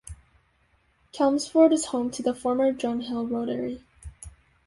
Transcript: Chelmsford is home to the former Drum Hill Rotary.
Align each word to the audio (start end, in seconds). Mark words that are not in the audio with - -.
Chelmsford 1.11 1.71
is 1.73 1.85
home 1.85 2.09
to 2.09 2.23
the 2.23 2.33
former 2.33 2.71
Drum 2.71 3.01
Hill 3.01 3.27
Rotary. 3.27 3.83